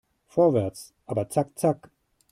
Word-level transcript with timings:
Vorwärts, 0.25 0.95
aber 1.05 1.29
zack 1.29 1.51
zack! 1.59 1.91